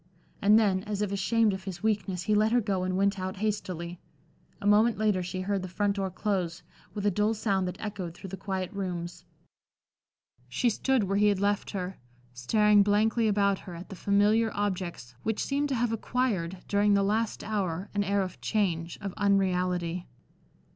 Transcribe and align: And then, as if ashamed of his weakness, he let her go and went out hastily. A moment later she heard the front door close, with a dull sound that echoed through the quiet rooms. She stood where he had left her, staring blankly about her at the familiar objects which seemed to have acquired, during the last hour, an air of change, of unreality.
And 0.41 0.57
then, 0.57 0.81
as 0.85 1.03
if 1.03 1.11
ashamed 1.11 1.53
of 1.53 1.65
his 1.65 1.83
weakness, 1.83 2.23
he 2.23 2.33
let 2.33 2.51
her 2.51 2.59
go 2.59 2.81
and 2.81 2.97
went 2.97 3.19
out 3.19 3.37
hastily. 3.37 3.99
A 4.59 4.65
moment 4.65 4.97
later 4.97 5.21
she 5.21 5.41
heard 5.41 5.61
the 5.61 5.67
front 5.67 5.97
door 5.97 6.09
close, 6.09 6.63
with 6.95 7.05
a 7.05 7.11
dull 7.11 7.35
sound 7.35 7.67
that 7.67 7.79
echoed 7.79 8.15
through 8.15 8.31
the 8.31 8.35
quiet 8.35 8.73
rooms. 8.73 9.25
She 10.49 10.71
stood 10.71 11.03
where 11.03 11.17
he 11.17 11.27
had 11.27 11.39
left 11.39 11.69
her, 11.69 11.99
staring 12.33 12.81
blankly 12.81 13.27
about 13.27 13.59
her 13.59 13.75
at 13.75 13.89
the 13.89 13.95
familiar 13.95 14.49
objects 14.55 15.13
which 15.21 15.43
seemed 15.43 15.69
to 15.69 15.75
have 15.75 15.91
acquired, 15.93 16.63
during 16.67 16.95
the 16.95 17.03
last 17.03 17.43
hour, 17.43 17.91
an 17.93 18.03
air 18.03 18.23
of 18.23 18.41
change, 18.41 18.97
of 19.01 19.13
unreality. 19.17 20.07